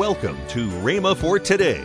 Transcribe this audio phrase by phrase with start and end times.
[0.00, 1.84] Welcome to Rhema for today.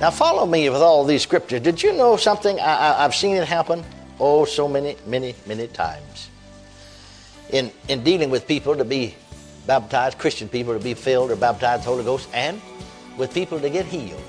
[0.00, 1.60] Now, follow me with all these scriptures.
[1.60, 2.58] Did you know something?
[2.58, 3.84] I, have seen it happen,
[4.18, 6.28] oh, so many, many, many times.
[7.50, 9.14] In, in dealing with people to be
[9.68, 12.60] baptized, Christian people to be filled or baptized with the Holy Ghost, and
[13.16, 14.20] with people to get healed.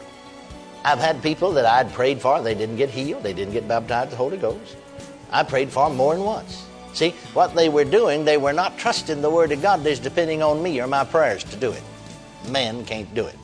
[0.86, 4.12] I've had people that I'd prayed for, they didn't get healed, they didn't get baptized
[4.12, 4.78] with the Holy Ghost.
[5.32, 6.68] I prayed for them more than once.
[6.94, 10.44] See, what they were doing, they were not trusting the Word of God, they're depending
[10.44, 11.82] on me or my prayers to do it.
[12.50, 13.36] Men can't do it.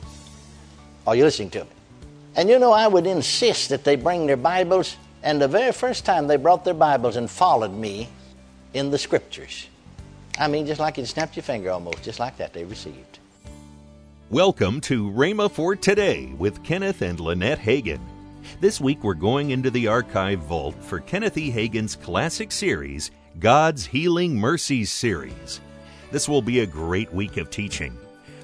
[1.06, 1.70] Are you listening to me?
[2.36, 6.04] And you know, I would insist that they bring their Bibles, and the very first
[6.04, 8.08] time they brought their Bibles and followed me
[8.72, 9.68] in the Scriptures.
[10.38, 13.20] I mean, just like you snapped your finger almost, just like that they received.
[14.30, 18.00] Welcome to Rhema for Today with Kenneth and Lynette Hagin.
[18.60, 21.52] This week we're going into the archive vault for Kenneth E.
[21.52, 25.60] Hagin's classic series, God's Healing Mercies series.
[26.10, 27.96] This will be a great week of teaching.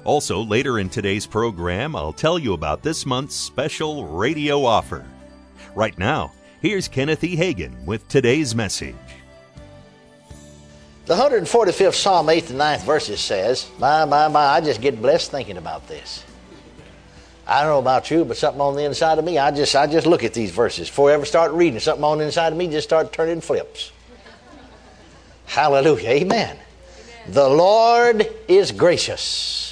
[0.03, 5.05] Also, later in today's program, I'll tell you about this month's special radio offer.
[5.75, 7.37] Right now, here's Kenneth E.
[7.37, 8.95] Hagin with today's message.
[11.05, 15.29] The 145th Psalm, 8th and 9th verses says, My, my, my, I just get blessed
[15.29, 16.23] thinking about this.
[17.45, 19.85] I don't know about you, but something on the inside of me, I just, I
[19.85, 20.89] just look at these verses.
[20.89, 23.91] Before I ever start reading, something on the inside of me just start turning flips.
[25.45, 26.09] Hallelujah.
[26.09, 26.57] Amen.
[26.57, 26.59] Amen.
[27.27, 29.70] The Lord is gracious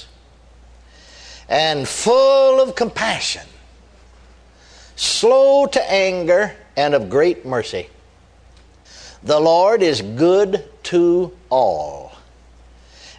[1.49, 3.45] and full of compassion,
[4.95, 7.89] slow to anger, and of great mercy.
[9.23, 12.13] The Lord is good to all,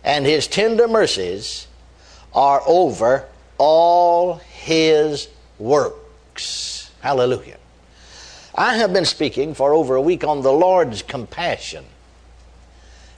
[0.02, 1.66] and his tender mercies
[2.32, 3.26] are over
[3.58, 6.90] all his works.
[7.00, 7.58] Hallelujah.
[8.54, 11.84] I have been speaking for over a week on the Lord's compassion.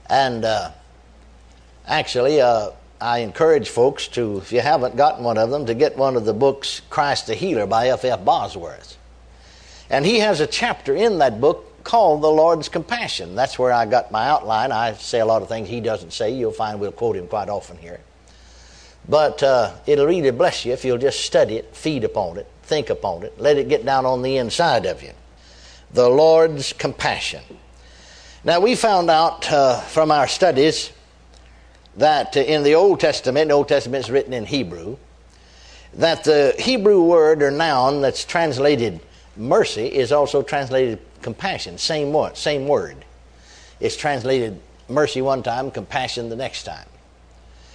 [0.07, 0.71] And uh,
[1.87, 2.71] actually, uh,
[3.03, 6.25] I encourage folks to, if you haven't gotten one of them, to get one of
[6.25, 8.05] the books, Christ the Healer by F.
[8.05, 8.25] F.
[8.25, 8.97] Bosworth.
[9.91, 13.35] And he has a chapter in that book called The Lord's Compassion.
[13.35, 14.71] That's where I got my outline.
[14.71, 16.31] I say a lot of things he doesn't say.
[16.31, 18.01] You'll find we'll quote him quite often here.
[19.09, 22.89] But uh, it'll really bless you if you'll just study it, feed upon it, think
[22.89, 25.11] upon it, let it get down on the inside of you.
[25.93, 27.43] The Lord's Compassion.
[28.45, 30.93] Now, we found out uh, from our studies
[31.97, 34.97] that uh, in the Old Testament, the Old Testament is written in Hebrew,
[35.95, 39.01] that the Hebrew word or noun that's translated
[39.37, 41.79] mercy is also translated compassion.
[41.79, 43.05] Same word, same word.
[43.81, 46.87] It's translated mercy one time, compassion the next time.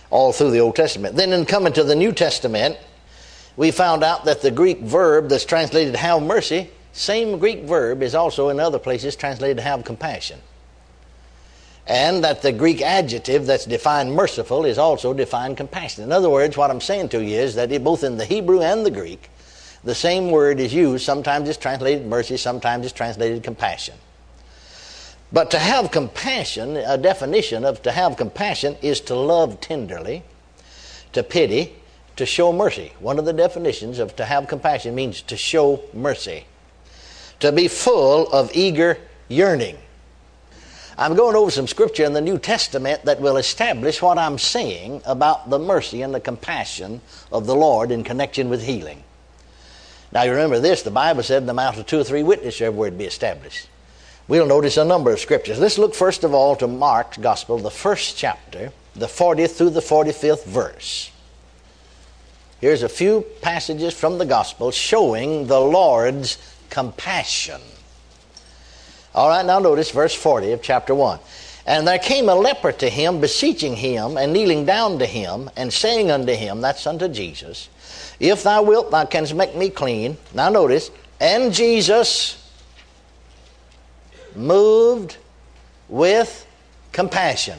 [0.09, 1.15] All through the Old Testament.
[1.15, 2.77] Then in coming to the New Testament,
[3.55, 8.15] we found out that the Greek verb that's translated have mercy, same Greek verb is
[8.15, 10.39] also in other places translated have compassion
[11.87, 16.07] and that the Greek adjective that's defined merciful is also defined compassionate.
[16.07, 18.61] In other words, what I'm saying to you is that it, both in the Hebrew
[18.61, 19.29] and the Greek,
[19.85, 21.05] the same word is used.
[21.05, 23.95] Sometimes it's translated mercy, sometimes it's translated compassion.
[25.31, 30.23] But to have compassion, a definition of to have compassion is to love tenderly,
[31.13, 31.73] to pity,
[32.17, 32.93] to show mercy.
[32.99, 36.45] One of the definitions of to have compassion means to show mercy,
[37.39, 38.97] to be full of eager
[39.29, 39.77] yearning
[40.99, 45.03] I'm going over some scripture in the New Testament that will establish what I'm saying
[45.05, 49.03] about the mercy and the compassion of the Lord in connection with healing.
[50.11, 52.61] Now, you remember this the Bible said, in the mouth of two or three witnesses,
[52.61, 53.67] every word be established.
[54.27, 55.59] We'll notice a number of scriptures.
[55.59, 59.81] Let's look first of all to Mark's Gospel, the first chapter, the 40th through the
[59.81, 61.11] 45th verse.
[62.59, 66.39] Here's a few passages from the Gospel showing the Lord's
[66.71, 67.61] compassion
[69.17, 71.19] all right, now notice verse 40 of chapter 1.
[71.65, 75.73] And there came a leper to him, beseeching him, and kneeling down to him, and
[75.73, 77.67] saying unto him, that's unto Jesus,
[78.19, 80.17] If thou wilt, thou canst make me clean.
[80.35, 82.47] Now notice, and Jesus
[84.35, 85.17] moved
[85.89, 86.45] with
[86.91, 87.57] compassion.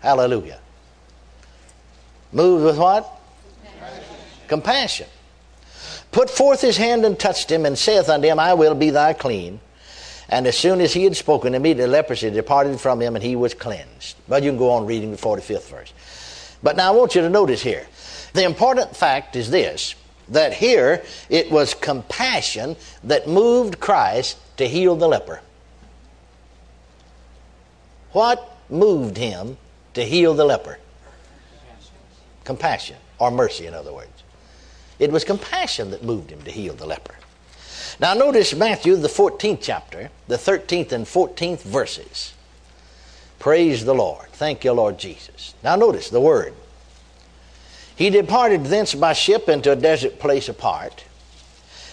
[0.00, 0.60] Hallelujah.
[2.32, 3.06] Moved with what?
[3.62, 4.04] Compassion.
[4.48, 5.06] compassion.
[6.12, 9.12] Put forth his hand and touched him, and saith unto him, I will be thy
[9.12, 9.60] clean.
[10.28, 13.54] And as soon as he had spoken, immediately leprosy departed from him and he was
[13.54, 14.16] cleansed.
[14.28, 15.92] But you can go on reading the 45th verse.
[16.62, 17.86] But now I want you to notice here
[18.32, 19.94] the important fact is this
[20.28, 25.40] that here it was compassion that moved Christ to heal the leper.
[28.12, 29.56] What moved him
[29.94, 30.78] to heal the leper?
[32.44, 34.24] Compassion, or mercy, in other words.
[34.98, 37.14] It was compassion that moved him to heal the leper.
[37.98, 42.34] Now, notice Matthew, the 14th chapter, the 13th and 14th verses.
[43.38, 44.28] Praise the Lord.
[44.32, 45.54] Thank you, Lord Jesus.
[45.62, 46.54] Now, notice the word.
[47.94, 51.04] He departed thence by ship into a desert place apart.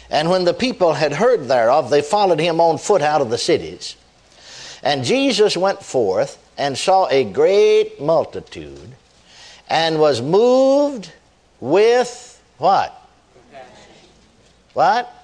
[0.09, 3.37] And when the people had heard thereof, they followed him on foot out of the
[3.37, 3.95] cities.
[4.83, 8.91] And Jesus went forth and saw a great multitude
[9.69, 11.11] and was moved
[11.61, 13.09] with what?
[13.33, 13.69] Compassion.
[14.73, 15.22] What?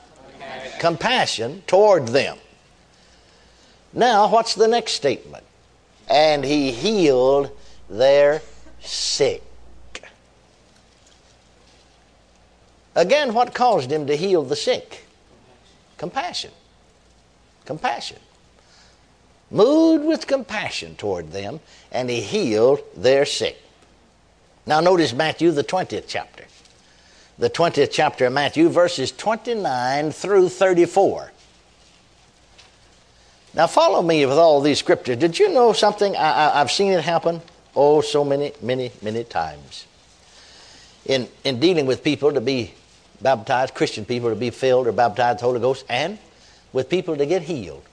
[0.80, 1.63] Compassion.
[1.68, 2.38] Toward them.
[3.94, 5.44] Now, what's the next statement?
[6.07, 7.51] And he healed
[7.90, 8.42] their
[8.80, 9.44] sick.
[12.96, 15.06] Again, what caused him to heal the sick?
[15.98, 16.52] Compassion.
[17.66, 18.18] Compassion.
[19.52, 21.60] Moved with compassion toward them,
[21.92, 23.57] and he healed their sick.
[24.66, 26.45] Now, notice Matthew, the 20th chapter.
[27.39, 31.31] The 20th chapter of Matthew, verses 29 through 34.
[33.53, 35.15] Now, follow me with all these scriptures.
[35.15, 36.18] Did you know something?
[36.18, 37.41] I, have seen it happen,
[37.77, 39.86] oh, so many, many, many times.
[41.06, 42.74] In, in dealing with people to be
[43.21, 46.19] baptized, Christian people to be filled or baptized with the Holy Ghost, and
[46.74, 47.83] with people to get healed.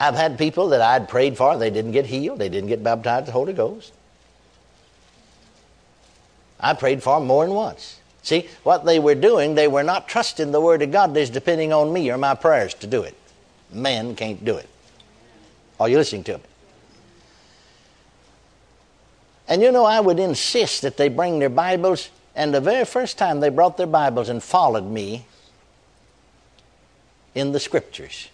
[0.00, 3.26] I've had people that I'd prayed for, they didn't get healed, they didn't get baptized
[3.26, 3.92] the Holy Ghost.
[6.58, 8.00] I prayed for them more than once.
[8.22, 11.14] See, what they were doing, they were not trusting the Word of God.
[11.14, 13.14] They're depending on me or my prayers to do it.
[13.70, 14.68] Men can't do it.
[15.78, 16.44] Are you listening to me?
[19.48, 23.16] And you know, I would insist that they bring their Bibles, and the very first
[23.16, 25.24] time they brought their Bibles and followed me
[27.34, 28.28] in the Scriptures.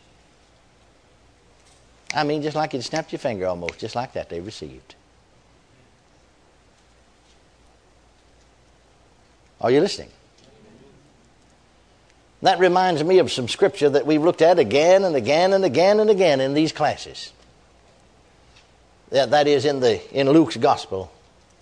[2.15, 4.95] I mean, just like you'd snapped your finger almost, just like that they received.
[9.63, 10.11] Are you listening?
[12.43, 16.01] That reminds me of some scripture that we've looked at again and again and again
[16.01, 17.33] and again in these classes.
[19.11, 21.13] That, is in, the, in Luke's Gospel,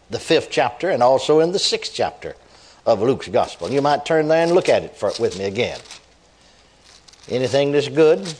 [0.08, 2.36] the fifth chapter, and also in the sixth chapter
[2.86, 3.70] of Luke's Gospel.
[3.70, 5.80] You might turn there and look at it for, with me again.
[7.28, 8.32] Anything that's good,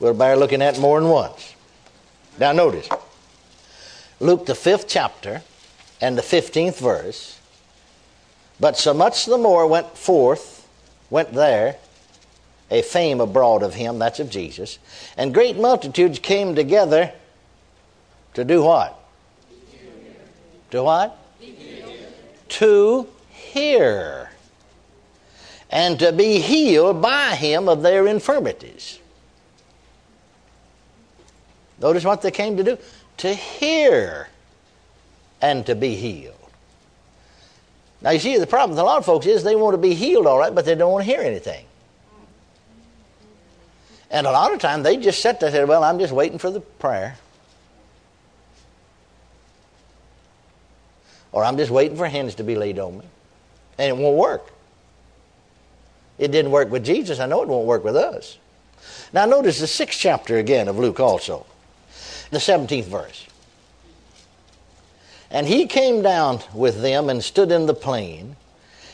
[0.00, 1.54] we'll bear looking at more than once.
[2.38, 2.88] Now, notice
[4.20, 5.42] Luke, the fifth chapter,
[6.00, 7.37] and the 15th verse
[8.60, 10.68] but so much the more went forth,
[11.10, 11.76] went there,
[12.70, 14.78] a fame abroad of him, that's of Jesus,
[15.16, 17.12] and great multitudes came together
[18.34, 18.98] to do what?
[20.70, 21.16] To what?
[22.48, 24.30] To hear.
[25.70, 28.98] And to be healed by him of their infirmities.
[31.80, 32.78] Notice what they came to do?
[33.18, 34.28] To hear
[35.40, 36.34] and to be healed.
[38.00, 39.94] Now, you see, the problem with a lot of folks is they want to be
[39.94, 41.64] healed all right, but they don't want to hear anything.
[44.10, 46.38] And a lot of times they just sit there and say, Well, I'm just waiting
[46.38, 47.18] for the prayer.
[51.32, 53.04] Or I'm just waiting for hands to be laid on me.
[53.78, 54.50] And it won't work.
[56.18, 57.20] It didn't work with Jesus.
[57.20, 58.38] I know it won't work with us.
[59.12, 61.46] Now, notice the sixth chapter again of Luke also,
[62.30, 63.27] the 17th verse.
[65.30, 68.36] And he came down with them and stood in the plain,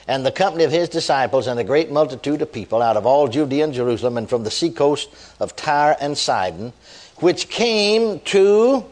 [0.08, 3.28] and the company of his disciples and a great multitude of people out of all
[3.28, 5.08] Judea and Jerusalem and from the seacoast
[5.40, 6.72] of Tyre and Sidon,
[7.16, 8.84] which came to,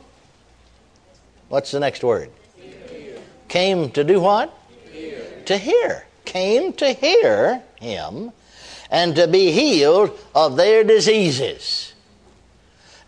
[1.49, 2.31] what's the next word?
[2.57, 3.19] Hear.
[3.49, 4.57] Came to do what?
[4.91, 5.23] Hear.
[5.47, 6.07] To hear.
[6.25, 8.33] Came to hear him
[8.91, 11.93] and to be healed of their diseases.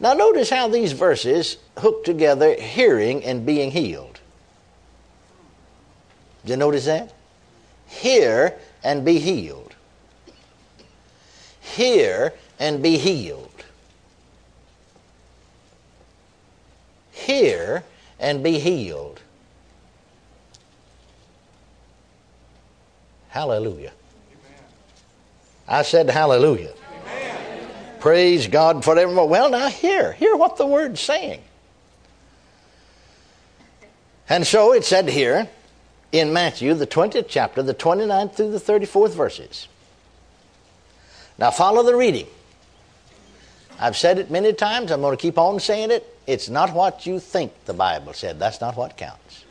[0.01, 4.14] Now, notice how these verses hook together hearing and being healed.
[6.45, 7.13] Did you notice that?
[7.87, 9.75] Hear and be healed.
[11.61, 13.51] Hear and be healed.
[17.13, 17.83] Hear
[18.21, 19.21] and be healed.
[23.29, 23.93] Hallelujah.
[24.31, 24.61] Amen.
[25.67, 26.73] I said hallelujah.
[27.09, 27.69] Amen.
[28.01, 29.29] Praise God forevermore.
[29.29, 30.13] Well, now hear.
[30.13, 31.41] Hear what the word's saying.
[34.29, 35.49] And so it said here,
[36.15, 39.67] in Matthew, the 20th chapter, the 29th through the 34th verses.
[41.39, 42.29] Now, follow the reading.
[43.81, 44.93] I've said it many times.
[44.93, 46.07] I'm going to keep on saying it.
[46.29, 48.39] It's not what you think the Bible said.
[48.39, 49.45] That's not what counts.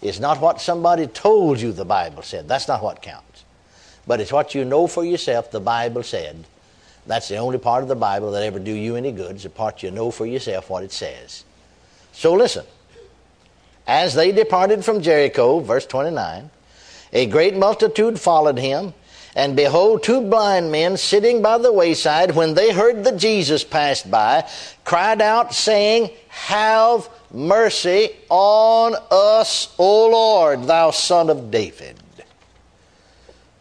[0.00, 2.46] It's not what somebody told you the Bible said.
[2.46, 3.42] That's not what counts.
[4.06, 6.44] But it's what you know for yourself the Bible said.
[7.08, 9.32] That's the only part of the Bible that ever do you any good.
[9.32, 11.44] It's the part you know for yourself what it says.
[12.12, 12.66] So listen.
[13.86, 16.50] As they departed from Jericho, verse 29,
[17.12, 18.94] a great multitude followed him.
[19.36, 24.10] And behold, two blind men sitting by the wayside, when they heard that Jesus passed
[24.10, 24.48] by,
[24.84, 31.96] cried out, saying, Have mercy on us, O Lord, thou son of David.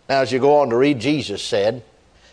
[0.07, 1.83] Now, as you go on to read, Jesus said,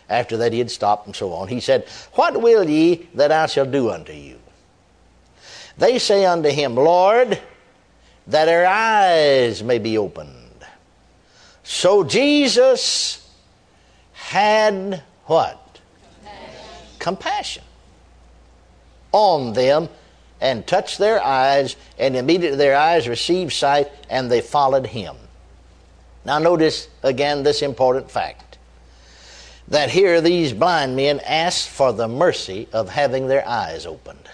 [0.09, 3.47] after that he had stopped and so on, he said, What will ye that I
[3.47, 4.39] shall do unto you?
[5.77, 7.39] They say unto him, Lord,
[8.27, 10.31] that our eyes may be opened.
[11.63, 13.29] So Jesus
[14.13, 15.79] had what?
[16.23, 16.99] Compassion.
[16.99, 17.63] Compassion
[19.13, 19.87] on them
[20.41, 25.15] and touched their eyes, and immediately their eyes received sight, and they followed him.
[26.25, 28.57] Now, notice again this important fact
[29.69, 34.29] that here these blind men asked for the mercy of having their eyes opened.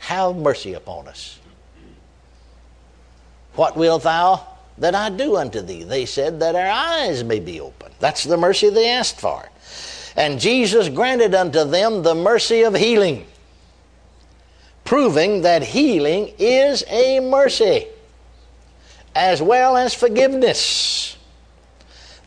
[0.00, 1.38] Have mercy upon us.
[3.54, 4.46] What wilt thou
[4.78, 5.84] that I do unto thee?
[5.84, 7.94] They said, That our eyes may be opened.
[8.00, 9.48] That's the mercy they asked for.
[10.16, 13.26] And Jesus granted unto them the mercy of healing,
[14.84, 17.86] proving that healing is a mercy
[19.14, 21.16] as well as forgiveness.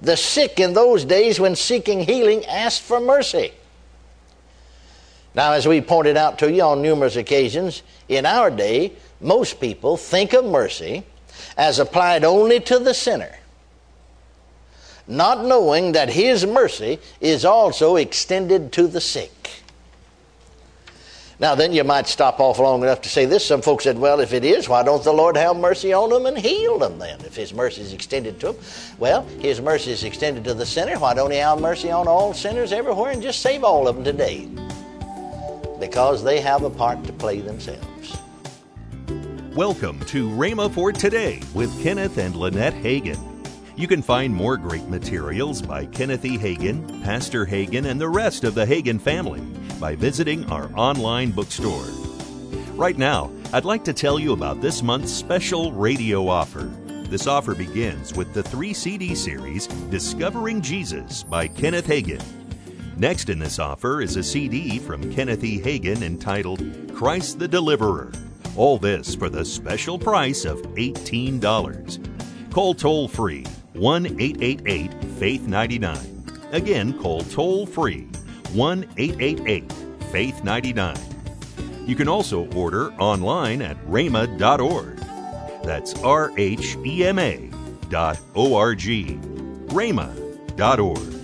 [0.02, 3.52] The sick in those days, when seeking healing, asked for mercy.
[5.34, 9.98] Now, as we pointed out to you on numerous occasions, in our day, most people
[9.98, 11.04] think of mercy
[11.58, 13.38] as applied only to the sinner,
[15.08, 19.32] not knowing that His mercy is also extended to the sick.
[21.40, 23.46] Now, then you might stop off long enough to say this.
[23.46, 26.26] Some folks said, well, if it is, why don't the Lord have mercy on them
[26.26, 28.64] and heal them then, if His mercy is extended to them?
[28.98, 30.98] Well, His mercy is extended to the sinner.
[30.98, 34.04] Why don't He have mercy on all sinners everywhere and just save all of them
[34.04, 34.48] today?
[35.80, 38.18] Because they have a part to play themselves.
[39.58, 43.18] Welcome to Rhema for Today with Kenneth and Lynette Hagin.
[43.76, 46.38] You can find more great materials by Kenneth E.
[46.38, 49.42] Hagin, Pastor Hagin, and the rest of the Hagin family
[49.80, 51.88] by visiting our online bookstore.
[52.76, 56.72] Right now, I'd like to tell you about this month's special radio offer.
[57.10, 62.22] This offer begins with the three CD series Discovering Jesus by Kenneth Hagin.
[62.96, 65.60] Next in this offer is a CD from Kenneth E.
[65.60, 66.62] Hagin entitled
[66.94, 68.12] Christ the Deliverer.
[68.58, 72.52] All this for the special price of $18.
[72.52, 76.24] Call toll free 1 888 Faith 99.
[76.52, 78.10] Again, call toll free
[78.54, 79.72] 1 888
[80.12, 80.98] Faith 99.
[81.86, 84.98] You can also order online at rhema.org.
[85.64, 87.52] That's R H E M A
[87.90, 89.20] dot O R G.
[89.68, 91.17] rhema.org.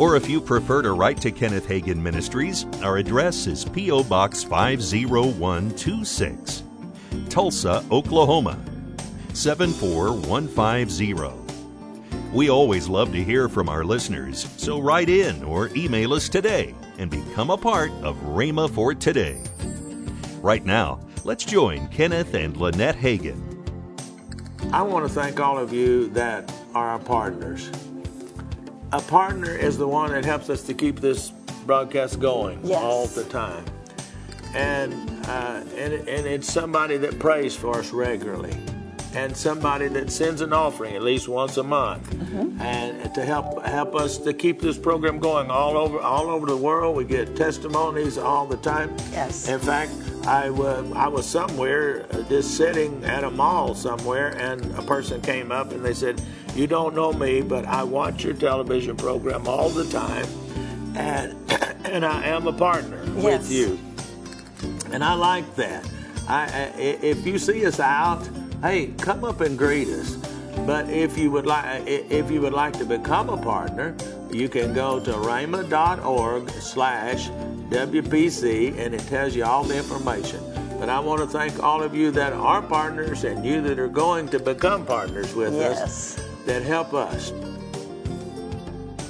[0.00, 4.04] Or if you prefer to write to Kenneth Hagin Ministries, our address is P.O.
[4.04, 6.62] Box 50126,
[7.28, 8.58] Tulsa, Oklahoma
[9.34, 12.32] 74150.
[12.32, 16.74] We always love to hear from our listeners, so write in or email us today
[16.96, 19.42] and become a part of Rhema for Today.
[20.40, 23.38] Right now, let's join Kenneth and Lynette Hagin.
[24.72, 27.70] I want to thank all of you that are our partners.
[28.92, 31.30] A partner is the one that helps us to keep this
[31.66, 32.82] broadcast going Yes.
[32.82, 33.64] all the time.
[34.54, 34.92] And,
[35.26, 38.56] uh, and, and it's somebody that prays for us regularly
[39.14, 42.14] and somebody that sends an offering at least once a month
[42.60, 46.56] and to help help us to keep this program going all over all over the
[46.56, 49.48] world we get testimonies all the time Yes.
[49.48, 49.90] in fact
[50.28, 55.72] I was somewhere uh, just sitting at a mall somewhere and a person came up
[55.72, 56.22] and they said
[56.54, 60.26] you don't know me but I watch your television program all the time
[60.96, 61.36] and
[61.84, 63.24] and I am a partner Yes.
[63.24, 63.78] with you
[64.92, 65.88] and I like that.
[66.28, 66.44] I,
[66.76, 68.28] I, if you see us out,
[68.62, 70.16] hey, come up and greet us.
[70.66, 73.96] But if you would like, if you would like to become a partner,
[74.30, 77.28] you can go to rhema.org slash
[77.70, 80.40] WPC and it tells you all the information.
[80.78, 83.88] But I want to thank all of you that are partners and you that are
[83.88, 85.80] going to become partners with Yes.
[86.18, 87.32] us that help us.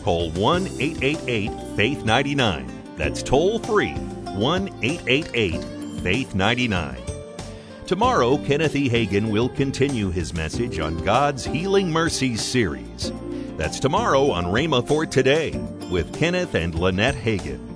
[0.03, 2.71] Call 1 888 Faith 99.
[2.97, 5.65] That's toll free 1 888
[6.03, 6.97] Faith 99.
[7.87, 8.89] Tomorrow, Kenneth E.
[8.89, 13.13] Hagin will continue his message on God's Healing Mercies series.
[13.57, 15.51] That's tomorrow on Rhema for Today
[15.91, 17.70] with Kenneth and Lynette Hagin.